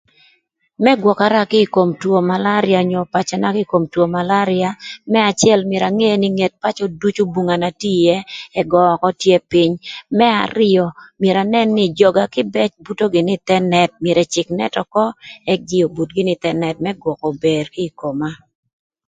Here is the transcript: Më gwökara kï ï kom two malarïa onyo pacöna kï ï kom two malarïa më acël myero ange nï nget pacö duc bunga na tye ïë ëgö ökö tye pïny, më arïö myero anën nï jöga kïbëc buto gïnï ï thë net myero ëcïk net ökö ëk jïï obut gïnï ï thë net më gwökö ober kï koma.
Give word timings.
Më 0.83 0.91
gwökara 1.01 1.41
kï 1.51 1.59
ï 1.65 1.71
kom 1.75 1.89
two 2.01 2.17
malarïa 2.29 2.77
onyo 2.83 3.01
pacöna 3.13 3.47
kï 3.55 3.63
ï 3.65 3.69
kom 3.71 3.83
two 3.93 4.05
malarïa 4.15 4.69
më 5.11 5.19
acël 5.31 5.61
myero 5.69 5.85
ange 5.89 6.11
nï 6.21 6.27
nget 6.37 6.53
pacö 6.63 6.83
duc 7.01 7.17
bunga 7.33 7.55
na 7.61 7.69
tye 7.81 7.91
ïë 8.01 8.19
ëgö 8.61 8.79
ökö 8.95 9.09
tye 9.21 9.35
pïny, 9.51 9.73
më 10.17 10.27
arïö 10.43 10.85
myero 11.21 11.39
anën 11.43 11.69
nï 11.77 11.85
jöga 11.99 12.23
kïbëc 12.33 12.71
buto 12.85 13.05
gïnï 13.13 13.33
ï 13.37 13.43
thë 13.47 13.57
net 13.71 13.91
myero 14.03 14.19
ëcïk 14.25 14.47
net 14.59 14.73
ökö 14.83 15.05
ëk 15.53 15.59
jïï 15.69 15.85
obut 15.87 16.09
gïnï 16.15 16.31
ï 16.35 16.41
thë 16.43 16.51
net 16.61 16.77
më 16.83 16.91
gwökö 17.01 17.23
ober 17.31 17.65
kï 17.75 17.95
koma. 17.99 18.29